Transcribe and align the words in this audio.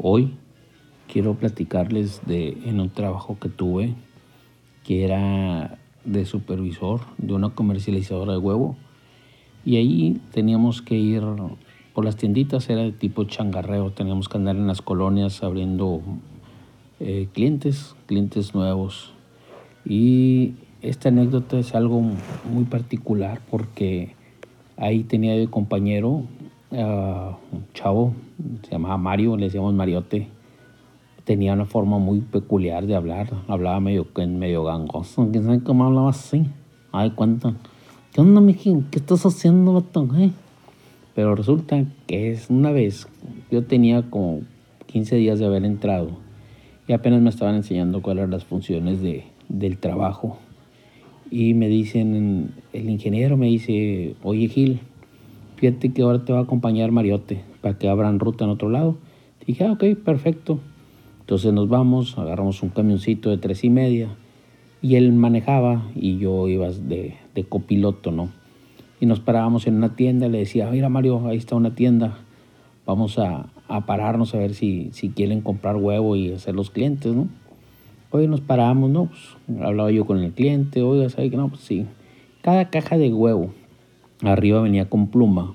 Hoy 0.00 0.30
quiero 1.12 1.34
platicarles 1.34 2.20
de 2.24 2.56
en 2.64 2.78
un 2.78 2.88
trabajo 2.88 3.36
que 3.40 3.48
tuve 3.48 3.96
que 4.84 5.04
era 5.04 5.76
de 6.04 6.24
supervisor 6.24 7.00
de 7.18 7.34
una 7.34 7.50
comercializadora 7.50 8.32
de 8.32 8.38
huevo 8.38 8.76
y 9.64 9.76
ahí 9.76 10.20
teníamos 10.32 10.82
que 10.82 10.94
ir 10.94 11.24
por 11.94 12.04
las 12.04 12.14
tienditas, 12.14 12.70
era 12.70 12.82
de 12.82 12.92
tipo 12.92 13.24
changarreo, 13.24 13.90
teníamos 13.90 14.28
que 14.28 14.38
andar 14.38 14.54
en 14.54 14.68
las 14.68 14.82
colonias 14.82 15.42
abriendo 15.42 16.00
eh, 17.00 17.26
clientes, 17.32 17.96
clientes 18.06 18.54
nuevos. 18.54 19.12
Y 19.84 20.52
esta 20.80 21.08
anécdota 21.08 21.58
es 21.58 21.74
algo 21.74 22.00
muy 22.00 22.64
particular 22.70 23.40
porque 23.50 24.14
ahí 24.76 25.02
tenía 25.02 25.34
de 25.34 25.48
compañero 25.48 26.22
un 26.70 27.64
chavo, 27.74 28.14
se 28.62 28.72
llamaba 28.72 28.96
Mario, 28.96 29.36
le 29.36 29.46
decíamos 29.46 29.74
Mariote. 29.74 30.28
Tenía 31.24 31.52
una 31.52 31.66
forma 31.66 31.98
muy 31.98 32.20
peculiar 32.20 32.86
de 32.86 32.94
hablar, 32.94 33.28
hablaba 33.48 33.80
medio, 33.80 34.06
medio 34.16 34.64
gangoso, 34.64 35.28
¿quién 35.30 35.44
sabe 35.44 35.62
cómo 35.62 35.84
hablaba 35.84 36.10
así? 36.10 36.46
Ay, 36.90 37.10
cuánto. 37.10 37.54
¿Qué 38.12 38.22
onda, 38.22 38.40
mijín? 38.40 38.86
¿Qué 38.90 38.98
estás 38.98 39.26
haciendo, 39.26 39.74
bato? 39.74 40.08
Eh? 40.16 40.30
Pero 41.14 41.34
resulta 41.34 41.84
que 42.06 42.30
es 42.30 42.48
una 42.48 42.72
vez, 42.72 43.08
yo 43.50 43.64
tenía 43.64 44.08
como 44.08 44.40
15 44.86 45.16
días 45.16 45.38
de 45.38 45.46
haber 45.46 45.64
entrado 45.64 46.10
y 46.86 46.94
apenas 46.94 47.20
me 47.20 47.28
estaban 47.28 47.56
enseñando 47.56 48.00
cuáles 48.00 48.22
eran 48.22 48.30
las 48.30 48.44
funciones 48.44 49.02
de, 49.02 49.24
del 49.48 49.76
trabajo. 49.76 50.38
Y 51.30 51.52
me 51.52 51.68
dicen, 51.68 52.54
el 52.72 52.88
ingeniero 52.88 53.36
me 53.36 53.48
dice, 53.48 54.14
oye 54.22 54.48
Gil, 54.48 54.80
fíjate 55.58 55.92
que 55.92 56.02
ahora 56.02 56.24
te 56.24 56.32
va 56.32 56.38
a 56.38 56.42
acompañar 56.42 56.92
Mariote 56.92 57.42
para 57.60 57.76
que 57.76 57.88
abran 57.88 58.20
ruta 58.20 58.44
en 58.44 58.50
otro 58.50 58.70
lado. 58.70 58.96
Dije, 59.44 59.64
ah, 59.64 59.72
ok, 59.72 59.84
perfecto. 60.04 60.60
Entonces 61.20 61.52
nos 61.52 61.68
vamos, 61.68 62.16
agarramos 62.16 62.62
un 62.62 62.68
camioncito 62.68 63.30
de 63.30 63.38
tres 63.38 63.64
y 63.64 63.70
media 63.70 64.08
y 64.80 64.94
él 64.94 65.12
manejaba 65.12 65.82
y 65.96 66.18
yo 66.18 66.48
iba 66.48 66.70
de, 66.70 67.16
de 67.34 67.44
copiloto, 67.44 68.12
¿no? 68.12 68.30
Y 69.00 69.06
nos 69.06 69.20
parábamos 69.20 69.66
en 69.66 69.74
una 69.74 69.96
tienda, 69.96 70.28
le 70.28 70.38
decía, 70.38 70.70
mira 70.70 70.88
Mario, 70.88 71.26
ahí 71.26 71.36
está 71.36 71.56
una 71.56 71.74
tienda, 71.74 72.18
vamos 72.86 73.18
a, 73.18 73.46
a 73.66 73.84
pararnos 73.84 74.34
a 74.34 74.38
ver 74.38 74.54
si, 74.54 74.90
si 74.92 75.10
quieren 75.10 75.40
comprar 75.40 75.76
huevo 75.76 76.14
y 76.16 76.32
hacer 76.32 76.54
los 76.54 76.70
clientes, 76.70 77.12
¿no? 77.12 77.28
Hoy 78.10 78.28
nos 78.28 78.40
paramos, 78.40 78.90
¿no? 78.90 79.06
Pues, 79.06 79.62
hablaba 79.62 79.90
yo 79.90 80.06
con 80.06 80.18
el 80.18 80.32
cliente, 80.32 80.82
oiga, 80.82 81.08
¿sabe 81.10 81.30
que 81.30 81.36
no? 81.36 81.48
Pues 81.48 81.62
sí. 81.62 81.84
Cada 82.42 82.70
caja 82.70 82.96
de 82.96 83.12
huevo 83.12 83.50
arriba 84.22 84.60
venía 84.60 84.88
con 84.88 85.08
pluma 85.08 85.54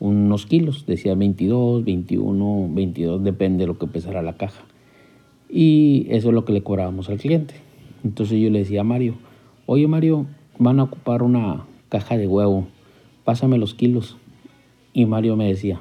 unos 0.00 0.46
kilos, 0.46 0.86
decía 0.86 1.14
22, 1.14 1.84
21, 1.84 2.68
22, 2.70 3.24
depende 3.24 3.64
de 3.64 3.66
lo 3.66 3.78
que 3.78 3.86
pesara 3.86 4.22
la 4.22 4.36
caja. 4.36 4.64
Y 5.50 6.06
eso 6.10 6.28
es 6.28 6.34
lo 6.34 6.44
que 6.44 6.52
le 6.52 6.62
cobrábamos 6.62 7.08
al 7.08 7.18
cliente. 7.18 7.54
Entonces 8.04 8.40
yo 8.40 8.50
le 8.50 8.60
decía 8.60 8.82
a 8.82 8.84
Mario, 8.84 9.14
oye 9.66 9.88
Mario, 9.88 10.26
van 10.58 10.78
a 10.78 10.84
ocupar 10.84 11.22
una 11.22 11.66
caja 11.88 12.16
de 12.16 12.28
huevo, 12.28 12.68
pásame 13.24 13.58
los 13.58 13.74
kilos. 13.74 14.16
Y 14.92 15.06
Mario 15.06 15.36
me 15.36 15.48
decía, 15.48 15.80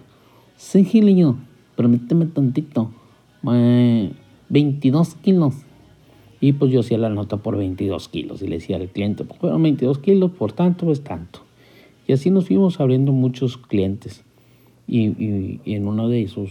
sí, 0.55 0.83
Giliño, 0.83 1.38
permíteme 1.75 2.25
tantito, 2.25 2.91
22 3.43 5.15
kilos. 5.15 5.55
Y 6.39 6.53
pues 6.53 6.71
yo 6.71 6.81
hacía 6.81 6.97
la 6.97 7.09
nota 7.09 7.38
por 7.38 7.57
22 7.57 8.09
kilos 8.09 8.41
y 8.41 8.47
le 8.47 8.57
decía 8.57 8.77
al 8.77 8.89
cliente, 8.89 9.23
pues 9.25 9.39
fueron 9.39 9.61
22 9.63 9.99
kilos, 9.99 10.31
por 10.31 10.53
tanto 10.53 10.91
es 10.91 11.03
tanto. 11.03 11.47
Y 12.08 12.13
así 12.13 12.31
nos 12.31 12.47
fuimos 12.47 12.80
abriendo 12.80 13.11
muchos 13.11 13.58
clientes. 13.58 14.23
Y, 14.88 15.59
en 15.66 15.88
uno 15.88 16.08
de 16.08 16.23
esos 16.23 16.50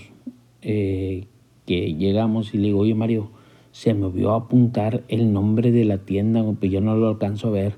eh, 0.60 1.26
que 1.64 1.94
llegamos 1.94 2.54
y 2.54 2.58
le 2.58 2.68
digo, 2.68 2.80
oye 2.80 2.94
Mario, 2.94 3.30
se 3.72 3.94
me 3.94 4.06
olvidó 4.06 4.34
apuntar 4.34 5.02
el 5.08 5.32
nombre 5.32 5.72
de 5.72 5.84
la 5.84 5.98
tienda, 5.98 6.44
pues 6.58 6.70
yo 6.70 6.80
no 6.80 6.96
lo 6.96 7.08
alcanzo 7.08 7.48
a 7.48 7.52
ver. 7.52 7.74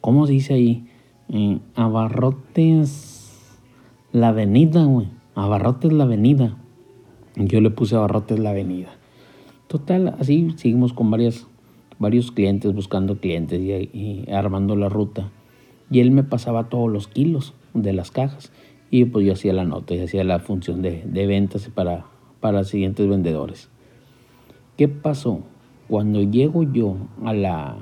¿Cómo 0.00 0.26
se 0.26 0.34
dice 0.34 0.54
ahí? 0.54 0.86
Eh, 1.30 1.58
abarrotes 1.74 3.24
la 4.12 4.28
avenida, 4.28 4.84
güey. 4.84 5.08
Abarrotes 5.34 5.92
la 5.92 6.04
avenida. 6.04 6.56
Yo 7.36 7.60
le 7.60 7.70
puse 7.70 7.96
Abarrotes 7.96 8.38
la 8.38 8.50
avenida. 8.50 8.96
Total, 9.66 10.14
así 10.20 10.54
seguimos 10.56 10.92
con 10.92 11.10
varias, 11.10 11.46
varios 11.98 12.30
clientes, 12.30 12.72
buscando 12.72 13.18
clientes 13.18 13.60
y, 13.60 14.24
armando 14.30 14.76
la 14.76 14.88
ruta. 14.88 15.30
Y 15.94 16.00
él 16.00 16.10
me 16.10 16.24
pasaba 16.24 16.68
todos 16.68 16.90
los 16.90 17.06
kilos 17.06 17.54
de 17.72 17.92
las 17.92 18.10
cajas. 18.10 18.50
Y 18.90 19.04
pues 19.04 19.24
yo 19.24 19.34
hacía 19.34 19.52
la 19.52 19.64
nota 19.64 19.94
y 19.94 20.00
hacía 20.00 20.24
la 20.24 20.40
función 20.40 20.82
de, 20.82 21.04
de 21.06 21.26
ventas 21.28 21.70
para, 21.72 22.06
para 22.40 22.64
siguientes 22.64 23.08
vendedores. 23.08 23.70
¿Qué 24.76 24.88
pasó? 24.88 25.44
Cuando 25.86 26.20
llego 26.20 26.64
yo 26.64 26.96
a 27.24 27.32
la, 27.32 27.76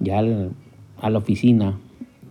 ya 0.00 0.18
a 0.18 1.08
la 1.08 1.18
oficina, 1.18 1.78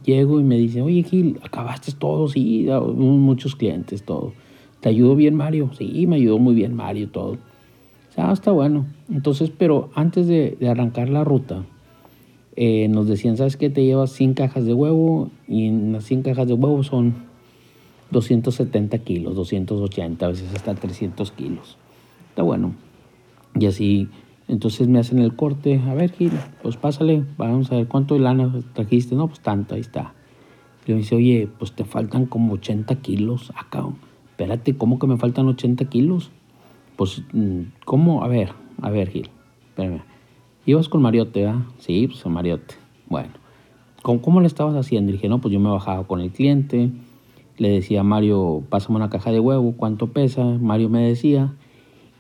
llego 0.05 0.39
y 0.39 0.43
me 0.43 0.57
dice, 0.57 0.83
oye 0.83 1.01
Gil, 1.01 1.39
acabaste 1.43 1.91
todo, 1.93 2.27
sí, 2.27 2.67
muchos 2.95 3.55
clientes, 3.55 4.03
todo. 4.03 4.33
¿Te 4.79 4.89
ayudó 4.89 5.15
bien 5.15 5.33
Mario? 5.33 5.71
Sí, 5.73 6.05
me 6.05 6.17
ayudó 6.17 6.37
muy 6.37 6.53
bien 6.53 6.75
Mario, 6.75 7.09
todo. 7.09 7.39
Ah, 8.15 8.31
está 8.31 8.51
bueno. 8.51 8.85
Entonces, 9.09 9.51
pero 9.57 9.89
antes 9.95 10.27
de, 10.27 10.55
arrancar 10.69 11.09
la 11.09 11.23
ruta, 11.23 11.65
eh, 12.61 12.89
nos 12.89 13.07
decían, 13.07 13.37
¿sabes 13.37 13.55
qué? 13.55 13.69
Te 13.69 13.85
llevas 13.85 14.11
100 14.11 14.33
cajas 14.33 14.65
de 14.65 14.73
huevo 14.73 15.31
y 15.47 15.67
en 15.67 15.93
las 15.93 16.03
100 16.03 16.23
cajas 16.23 16.45
de 16.45 16.55
huevo 16.55 16.83
son 16.83 17.15
270 18.11 18.97
kilos, 18.97 19.33
280, 19.37 20.25
a 20.25 20.27
veces 20.27 20.53
hasta 20.53 20.75
300 20.75 21.31
kilos. 21.31 21.77
Está 22.27 22.43
bueno. 22.43 22.73
Y 23.57 23.65
así, 23.65 24.09
entonces 24.49 24.89
me 24.89 24.99
hacen 24.99 25.19
el 25.19 25.37
corte. 25.37 25.81
A 25.87 25.93
ver, 25.93 26.11
Gil, 26.11 26.33
pues 26.61 26.75
pásale, 26.75 27.23
vamos 27.37 27.71
a 27.71 27.77
ver 27.77 27.87
cuánto 27.87 28.15
de 28.15 28.19
lana 28.19 28.53
trajiste. 28.73 29.15
No, 29.15 29.29
pues 29.29 29.39
tanto, 29.39 29.75
ahí 29.75 29.81
está. 29.81 30.13
Y 30.85 30.91
me 30.91 30.97
dice, 30.97 31.15
oye, 31.15 31.47
pues 31.59 31.71
te 31.71 31.85
faltan 31.85 32.25
como 32.25 32.55
80 32.55 32.93
kilos 32.95 33.53
acá. 33.55 33.87
Espérate, 34.31 34.75
¿cómo 34.75 34.99
que 34.99 35.07
me 35.07 35.15
faltan 35.15 35.47
80 35.47 35.85
kilos? 35.85 36.29
Pues, 36.97 37.23
mm, 37.31 37.61
¿cómo? 37.85 38.21
A 38.21 38.27
ver, 38.27 38.49
a 38.81 38.89
ver, 38.89 39.11
Gil, 39.11 39.29
espérame. 39.69 40.01
¿Ibas 40.69 40.87
con 40.87 41.01
Mariote, 41.01 41.47
ah? 41.47 41.65
Sí, 41.79 42.05
pues 42.05 42.21
con 42.21 42.31
Mariote. 42.31 42.75
Bueno, 43.07 43.31
¿cómo, 44.03 44.21
¿cómo 44.21 44.39
le 44.39 44.45
estabas 44.45 44.75
haciendo? 44.75 45.09
Y 45.09 45.13
dije, 45.13 45.27
no, 45.27 45.41
pues 45.41 45.51
yo 45.51 45.59
me 45.59 45.71
bajaba 45.71 46.05
con 46.05 46.21
el 46.21 46.29
cliente, 46.29 46.91
le 47.57 47.69
decía 47.71 48.01
a 48.01 48.03
Mario, 48.03 48.61
pásame 48.69 48.97
una 48.97 49.09
caja 49.09 49.31
de 49.31 49.39
huevo, 49.39 49.73
¿cuánto 49.75 50.13
pesa? 50.13 50.43
Mario 50.43 50.89
me 50.89 51.01
decía, 51.01 51.55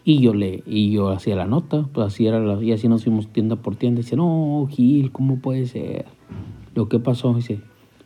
y 0.03 0.19
yo 0.19 0.33
le, 0.33 0.63
y 0.65 0.89
yo 0.89 1.09
hacía 1.09 1.35
la 1.35 1.45
nota, 1.45 1.87
pues 1.93 2.07
así 2.07 2.25
era 2.25 2.39
la, 2.39 2.59
y 2.63 2.71
así 2.71 2.87
nos 2.87 3.03
fuimos 3.03 3.27
tienda 3.27 3.55
por 3.55 3.75
tienda. 3.75 4.01
Dice, 4.01 4.15
no, 4.15 4.67
Gil, 4.67 5.11
¿cómo 5.11 5.37
puede 5.37 5.67
ser? 5.67 6.05
Lo 6.73 6.89
que 6.89 6.97
pasó, 6.97 7.35
dice, 7.35 7.59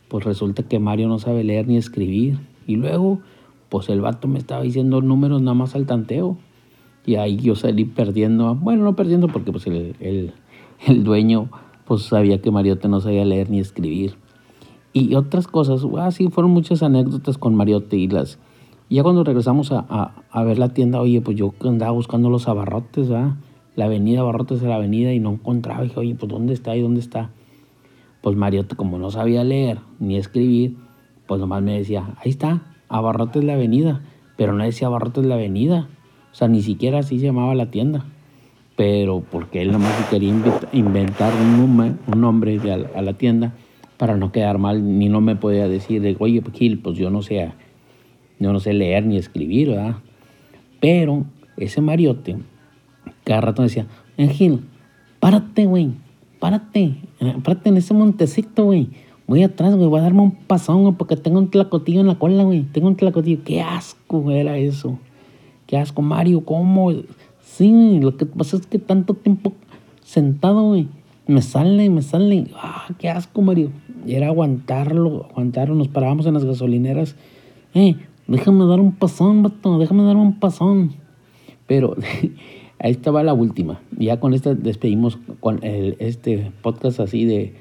pues 0.08 0.26
resulta 0.26 0.64
que 0.64 0.78
Mario 0.78 1.08
no 1.08 1.18
sabe 1.18 1.42
leer 1.42 1.66
ni 1.68 1.78
escribir. 1.78 2.38
Y 2.66 2.76
luego, 2.76 3.20
pues 3.70 3.88
el 3.88 4.02
vato 4.02 4.28
me 4.28 4.40
estaba 4.40 4.60
diciendo 4.60 5.00
números 5.00 5.40
nada 5.40 5.54
más 5.54 5.74
al 5.74 5.86
tanteo. 5.86 6.36
Y 7.06 7.16
ahí 7.16 7.36
yo 7.36 7.54
salí 7.54 7.84
perdiendo, 7.84 8.54
bueno, 8.54 8.84
no 8.84 8.96
perdiendo 8.96 9.28
porque 9.28 9.52
pues 9.52 9.66
el, 9.66 10.32
el, 10.86 11.04
dueño 11.04 11.50
pues 11.84 12.02
sabía 12.02 12.40
que 12.40 12.50
Mariote 12.50 12.88
no 12.88 13.00
sabía 13.00 13.24
leer 13.24 13.50
ni 13.50 13.60
escribir. 13.60 14.14
Y 14.92 15.14
otras 15.16 15.48
cosas, 15.48 15.84
ah, 15.98 16.10
fueron 16.30 16.52
muchas 16.52 16.82
anécdotas 16.82 17.36
con 17.36 17.54
Mariote 17.54 17.96
y 17.96 18.08
las... 18.08 18.38
Ya 18.88 19.02
cuando 19.02 19.24
regresamos 19.24 19.72
a, 19.72 19.84
a, 19.88 20.22
a, 20.30 20.44
ver 20.44 20.58
la 20.58 20.68
tienda, 20.68 21.00
oye, 21.00 21.20
pues 21.20 21.36
yo 21.36 21.52
andaba 21.62 21.90
buscando 21.90 22.30
los 22.30 22.48
abarrotes, 22.48 23.08
¿verdad? 23.08 23.34
La 23.76 23.86
avenida 23.86 24.20
Abarrotes 24.20 24.60
de 24.60 24.68
la 24.68 24.76
avenida 24.76 25.12
y 25.12 25.18
no 25.18 25.32
encontraba. 25.32 25.82
Dije, 25.82 25.98
oye, 25.98 26.14
pues 26.14 26.30
¿dónde 26.30 26.54
está 26.54 26.76
y 26.76 26.82
dónde 26.82 27.00
está? 27.00 27.30
Pues 28.22 28.36
Mariote, 28.36 28.76
como 28.76 28.98
no 28.98 29.10
sabía 29.10 29.42
leer 29.42 29.80
ni 29.98 30.16
escribir, 30.16 30.76
pues 31.26 31.40
nomás 31.40 31.62
me 31.62 31.76
decía, 31.76 32.14
ahí 32.22 32.30
está, 32.30 32.62
Abarrotes 32.88 33.42
la 33.42 33.54
avenida. 33.54 34.02
Pero 34.36 34.52
no 34.52 34.64
decía 34.64 34.86
Abarrotes 34.86 35.26
la 35.26 35.34
avenida, 35.34 35.88
o 36.34 36.36
sea, 36.36 36.48
ni 36.48 36.62
siquiera 36.62 36.98
así 36.98 37.20
se 37.20 37.26
llamaba 37.26 37.54
la 37.54 37.70
tienda. 37.70 38.04
Pero 38.74 39.22
porque 39.30 39.62
él 39.62 39.70
nomás 39.70 39.92
quería 40.10 40.34
inventar 40.72 41.32
un, 41.32 41.96
un 42.12 42.20
nombre 42.20 42.58
a, 42.72 43.02
la 43.02 43.12
tienda 43.12 43.54
para 43.98 44.16
no 44.16 44.32
quedar 44.32 44.58
mal, 44.58 44.98
ni 44.98 45.08
no 45.08 45.20
me 45.20 45.36
podía 45.36 45.68
decir, 45.68 46.16
oye, 46.18 46.42
Gil, 46.52 46.80
pues 46.80 46.98
yo 46.98 47.08
no 47.08 47.22
sé, 47.22 47.52
yo 48.40 48.52
no 48.52 48.58
sé 48.58 48.72
leer 48.72 49.06
ni 49.06 49.16
escribir, 49.16 49.68
¿verdad? 49.68 49.98
Pero 50.80 51.24
ese 51.56 51.80
mariote, 51.80 52.36
cada 53.22 53.40
rato 53.40 53.62
decía, 53.62 53.86
eh, 54.16 54.26
Gil, 54.26 54.62
párate, 55.20 55.66
güey, 55.66 55.92
párate, 56.40 56.96
eh, 57.20 57.36
párate 57.44 57.68
en 57.68 57.76
ese 57.76 57.94
montecito, 57.94 58.64
güey. 58.64 58.88
Voy 59.28 59.44
atrás, 59.44 59.76
güey, 59.76 59.86
voy 59.86 60.00
a 60.00 60.02
darme 60.02 60.22
un 60.22 60.32
pasón, 60.32 60.82
güey, 60.82 60.94
porque 60.96 61.16
tengo 61.16 61.38
un 61.38 61.48
tlacotillo 61.48 62.00
en 62.00 62.08
la 62.08 62.16
cola, 62.16 62.42
güey. 62.42 62.62
Tengo 62.64 62.88
un 62.88 62.96
tlacotillo. 62.96 63.44
Qué 63.44 63.62
asco 63.62 64.32
era 64.32 64.58
eso. 64.58 64.98
Qué 65.66 65.78
asco, 65.78 66.02
Mario, 66.02 66.44
¿cómo? 66.44 66.92
Sí, 67.40 67.98
lo 68.00 68.16
que 68.16 68.26
pasa 68.26 68.56
es 68.56 68.66
que 68.66 68.78
tanto 68.78 69.14
tiempo 69.14 69.52
sentado, 70.02 70.62
güey, 70.62 70.88
me 71.26 71.40
sale, 71.40 71.88
me 71.88 72.02
sale. 72.02 72.48
Ah, 72.54 72.86
qué 72.98 73.08
asco, 73.08 73.40
Mario. 73.40 73.70
Y 74.06 74.14
era 74.14 74.26
aguantarlo, 74.26 75.26
aguantarlo. 75.30 75.74
Nos 75.74 75.88
parábamos 75.88 76.26
en 76.26 76.34
las 76.34 76.44
gasolineras. 76.44 77.16
Eh, 77.72 77.96
déjame 78.26 78.66
dar 78.66 78.80
un 78.80 78.92
pasón, 78.92 79.42
vato, 79.42 79.78
déjame 79.78 80.02
dar 80.04 80.16
un 80.16 80.38
pasón. 80.38 80.92
Pero 81.66 81.96
ahí 82.78 82.90
estaba 82.90 83.22
la 83.22 83.32
última. 83.32 83.80
Ya 83.98 84.20
con 84.20 84.34
esta 84.34 84.54
despedimos 84.54 85.18
con 85.40 85.60
este 85.62 86.52
podcast 86.62 87.00
así 87.00 87.24
de, 87.24 87.54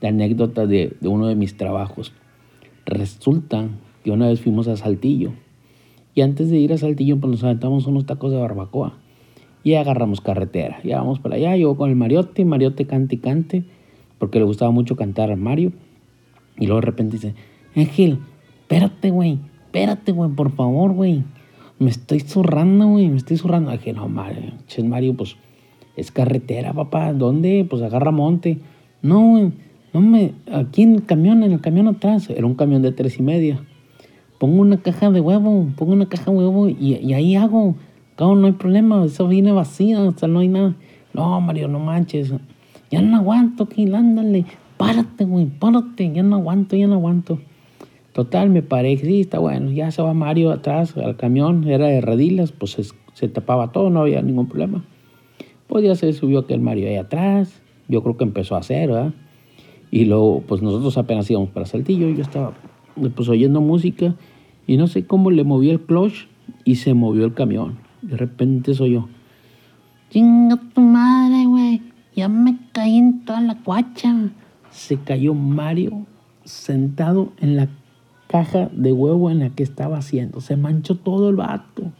de 0.00 0.08
anécdotas 0.08 0.68
de, 0.68 0.96
de 1.00 1.08
uno 1.08 1.26
de 1.26 1.34
mis 1.34 1.56
trabajos. 1.56 2.12
Resulta 2.86 3.68
que 4.04 4.12
una 4.12 4.28
vez 4.28 4.40
fuimos 4.40 4.68
a 4.68 4.76
Saltillo. 4.76 5.32
Y 6.18 6.20
antes 6.20 6.50
de 6.50 6.58
ir 6.58 6.72
a 6.72 6.78
Saltillo, 6.78 7.16
pues 7.20 7.30
nos 7.30 7.44
aventamos 7.44 7.86
unos 7.86 8.04
tacos 8.04 8.32
de 8.32 8.38
barbacoa. 8.38 8.94
Y 9.62 9.74
agarramos 9.74 10.20
carretera. 10.20 10.80
Ya 10.82 10.98
vamos 10.98 11.20
para 11.20 11.36
allá. 11.36 11.54
Yo 11.54 11.76
con 11.76 11.90
el 11.90 11.94
Mariote, 11.94 12.44
Mariote 12.44 12.88
cante 12.88 13.14
y 13.14 13.18
cante. 13.18 13.62
Porque 14.18 14.40
le 14.40 14.44
gustaba 14.44 14.72
mucho 14.72 14.96
cantar 14.96 15.30
a 15.30 15.36
Mario. 15.36 15.70
Y 16.58 16.66
luego 16.66 16.80
de 16.80 16.86
repente 16.86 17.18
dice, 17.18 17.34
Ángel, 17.76 18.18
espérate, 18.62 19.12
güey. 19.12 19.38
Espérate, 19.66 20.10
güey, 20.10 20.28
por 20.32 20.50
favor, 20.50 20.92
güey. 20.92 21.22
Me 21.78 21.88
estoy 21.88 22.18
zurrando, 22.18 22.88
güey. 22.88 23.08
Me 23.10 23.18
estoy 23.18 23.36
zurrando. 23.36 23.70
Dije, 23.70 23.92
no, 23.92 24.08
Mario, 24.08 24.54
ches 24.66 24.84
Mario, 24.84 25.14
pues 25.14 25.36
es 25.94 26.10
carretera, 26.10 26.72
papá. 26.72 27.12
¿Dónde? 27.12 27.64
Pues 27.70 27.80
agarra 27.80 28.10
monte. 28.10 28.58
No, 29.02 29.20
güey. 29.20 29.52
No 29.92 30.00
me. 30.00 30.32
Aquí 30.50 30.82
en 30.82 30.96
el 30.96 31.04
camión, 31.04 31.44
en 31.44 31.52
el 31.52 31.60
camión 31.60 31.86
atrás. 31.86 32.28
Era 32.28 32.44
un 32.44 32.56
camión 32.56 32.82
de 32.82 32.90
tres 32.90 33.20
y 33.20 33.22
media. 33.22 33.62
Pongo 34.38 34.62
una 34.62 34.78
caja 34.78 35.10
de 35.10 35.20
huevo. 35.20 35.68
Pongo 35.76 35.92
una 35.92 36.06
caja 36.06 36.30
de 36.30 36.36
huevo 36.36 36.68
y, 36.68 37.12
ahí 37.12 37.36
hago. 37.36 37.76
No 38.18 38.46
hay 38.46 38.52
problema. 38.52 39.04
Eso 39.04 39.28
viene 39.28 39.52
vacío. 39.52 40.14
O 40.20 40.26
no 40.26 40.38
hay 40.40 40.48
nada. 40.48 40.74
No, 41.12 41.40
Mario, 41.40 41.68
no 41.68 41.78
manches. 41.78 42.32
Ya 42.90 43.02
no 43.02 43.16
aguanto, 43.16 43.68
ándale. 43.94 44.46
Párate, 44.76 45.24
güey, 45.24 45.46
párate. 45.46 46.12
Ya 46.12 46.22
no 46.22 46.36
aguanto, 46.36 46.76
ya 46.76 46.86
no 46.86 46.94
aguanto. 46.94 47.38
Total, 48.18 48.50
me 48.50 48.62
paré, 48.62 48.96
sí, 48.96 49.20
está 49.20 49.38
bueno, 49.38 49.70
ya 49.70 49.92
se 49.92 50.02
va 50.02 50.12
Mario 50.12 50.50
atrás 50.50 50.96
al 50.96 51.16
camión, 51.16 51.68
era 51.68 51.86
de 51.86 52.00
redilas, 52.00 52.50
pues 52.50 52.92
se, 53.14 53.28
tapaba 53.28 53.70
todo, 53.70 53.90
no 53.90 54.00
había 54.00 54.20
ningún 54.22 54.48
problema. 54.48 54.84
Pues 55.68 55.84
ya 55.84 55.94
se 55.94 56.12
subió 56.12 56.40
aquel 56.40 56.60
Mario 56.60 56.88
ahí 56.88 56.96
atrás, 56.96 57.62
yo 57.86 58.02
creo 58.02 58.16
que 58.16 58.24
empezó 58.24 58.56
a 58.56 58.58
hacer, 58.58 58.88
¿verdad? 58.88 59.14
Y 59.92 60.06
luego, 60.06 60.42
pues 60.48 60.62
nosotros 60.62 60.98
apenas 60.98 61.30
íbamos 61.30 61.50
para 61.50 61.66
Saltillo, 61.66 62.08
yo 62.08 62.22
estaba 62.22 62.54
pues 63.14 63.28
oyendo 63.28 63.60
música 63.60 64.16
y 64.68 64.76
no 64.76 64.86
sé 64.86 65.06
cómo 65.06 65.32
le 65.32 65.42
moví 65.42 65.70
el 65.70 65.80
clutch 65.80 66.28
y 66.64 66.76
se 66.76 66.94
movió 66.94 67.24
el 67.24 67.34
camión. 67.34 67.78
De 68.02 68.16
repente 68.16 68.74
soy 68.74 68.92
yo. 68.92 69.08
Chinga 70.10 70.60
tu 70.74 70.82
madre, 70.82 71.46
güey. 71.46 71.82
Ya 72.14 72.28
me 72.28 72.56
caí 72.72 72.98
en 72.98 73.24
toda 73.24 73.40
la 73.40 73.56
cuacha. 73.56 74.14
Se 74.70 74.98
cayó 74.98 75.32
Mario 75.34 76.06
sentado 76.44 77.32
en 77.40 77.56
la 77.56 77.68
caja 78.28 78.68
de 78.72 78.92
huevo 78.92 79.30
en 79.30 79.38
la 79.38 79.50
que 79.50 79.62
estaba 79.62 79.96
haciendo. 79.96 80.42
Se 80.42 80.56
manchó 80.56 80.96
todo 80.96 81.30
el 81.30 81.36
vato. 81.36 81.90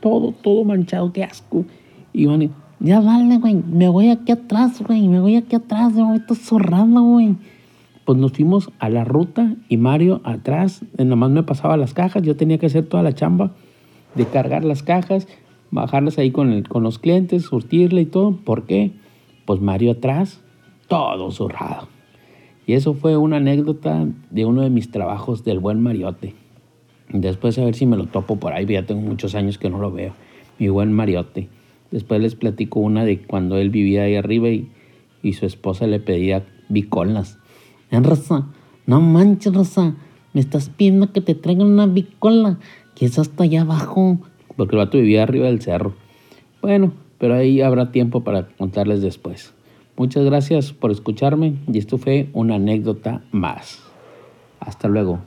Todo, 0.00 0.32
todo 0.32 0.64
manchado, 0.64 1.12
qué 1.12 1.24
asco. 1.24 1.66
Y 2.14 2.24
bueno, 2.24 2.50
ya 2.80 3.00
vale, 3.00 3.36
güey, 3.36 3.54
me 3.54 3.88
voy 3.88 4.08
aquí 4.08 4.32
atrás, 4.32 4.82
güey, 4.82 5.08
me 5.08 5.20
voy 5.20 5.36
aquí 5.36 5.56
atrás, 5.56 5.92
me 5.92 6.02
voy 6.02 6.20
zorrando, 6.36 7.02
güey. 7.02 7.36
Pues 8.04 8.18
nos 8.18 8.32
fuimos 8.32 8.70
a 8.78 8.88
la 8.88 9.04
ruta 9.04 9.54
y 9.68 9.76
Mario 9.76 10.20
atrás, 10.24 10.84
nada 10.98 11.16
más 11.16 11.30
me 11.30 11.42
pasaba 11.42 11.76
las 11.76 11.94
cajas, 11.94 12.22
yo 12.22 12.36
tenía 12.36 12.58
que 12.58 12.66
hacer 12.66 12.86
toda 12.86 13.02
la 13.02 13.14
chamba 13.14 13.52
de 14.14 14.26
cargar 14.26 14.64
las 14.64 14.82
cajas, 14.82 15.28
bajarlas 15.70 16.18
ahí 16.18 16.30
con, 16.30 16.52
el, 16.52 16.68
con 16.68 16.82
los 16.82 16.98
clientes, 16.98 17.44
surtirle 17.44 18.02
y 18.02 18.06
todo. 18.06 18.36
¿Por 18.36 18.64
qué? 18.64 18.92
Pues 19.44 19.60
Mario 19.60 19.92
atrás, 19.92 20.40
todo 20.88 21.30
zurrado. 21.30 21.88
Y 22.66 22.74
eso 22.74 22.94
fue 22.94 23.16
una 23.16 23.38
anécdota 23.38 24.06
de 24.30 24.44
uno 24.44 24.62
de 24.62 24.70
mis 24.70 24.90
trabajos 24.90 25.44
del 25.44 25.58
buen 25.58 25.80
Mariote. 25.80 26.34
Después 27.08 27.58
a 27.58 27.64
ver 27.64 27.74
si 27.74 27.86
me 27.86 27.96
lo 27.96 28.06
topo 28.06 28.36
por 28.36 28.52
ahí, 28.52 28.66
ya 28.66 28.86
tengo 28.86 29.00
muchos 29.00 29.34
años 29.34 29.58
que 29.58 29.70
no 29.70 29.78
lo 29.78 29.90
veo. 29.90 30.14
Mi 30.58 30.68
buen 30.68 30.92
Mariote. 30.92 31.48
Después 31.90 32.20
les 32.20 32.34
platico 32.34 32.80
una 32.80 33.04
de 33.04 33.18
cuando 33.18 33.58
él 33.58 33.70
vivía 33.70 34.04
ahí 34.04 34.16
arriba 34.16 34.48
y, 34.48 34.70
y 35.22 35.34
su 35.34 35.44
esposa 35.44 35.86
le 35.86 36.00
pedía 36.00 36.44
bicolas. 36.68 37.38
En 37.92 38.04
Rosa, 38.04 38.46
no 38.86 39.02
manches, 39.02 39.52
Rosa, 39.52 39.94
me 40.32 40.40
estás 40.40 40.70
pidiendo 40.70 41.12
que 41.12 41.20
te 41.20 41.34
traigan 41.34 41.66
una 41.66 41.86
bicola, 41.86 42.58
que 42.94 43.04
es 43.04 43.18
hasta 43.18 43.44
allá 43.44 43.60
abajo. 43.60 44.18
Porque 44.56 44.76
el 44.76 44.78
vato 44.78 44.96
vivía 44.96 45.22
arriba 45.22 45.46
del 45.46 45.60
cerro. 45.60 45.92
Bueno, 46.62 46.94
pero 47.18 47.34
ahí 47.34 47.60
habrá 47.60 47.92
tiempo 47.92 48.24
para 48.24 48.48
contarles 48.48 49.02
después. 49.02 49.52
Muchas 49.98 50.24
gracias 50.24 50.72
por 50.72 50.90
escucharme 50.90 51.56
y 51.70 51.76
esto 51.76 51.98
fue 51.98 52.30
una 52.32 52.54
anécdota 52.54 53.24
más. 53.30 53.82
Hasta 54.58 54.88
luego. 54.88 55.20